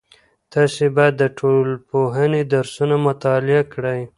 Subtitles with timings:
[0.53, 4.01] تاسې باید د ټولنپوهنې درسونه مطالعه کړئ.